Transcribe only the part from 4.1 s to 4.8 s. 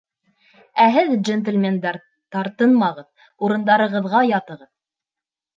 ятығыҙ.